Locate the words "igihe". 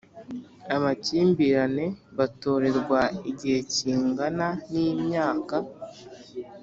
3.31-3.59